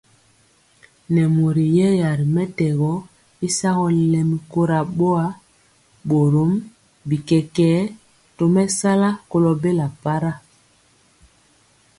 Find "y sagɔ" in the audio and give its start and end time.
3.45-3.85